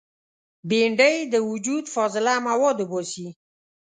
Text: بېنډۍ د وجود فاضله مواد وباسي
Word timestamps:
بېنډۍ 0.69 1.15
د 1.33 1.35
وجود 1.49 1.83
فاضله 1.95 2.33
مواد 2.47 2.77
وباسي 2.81 3.27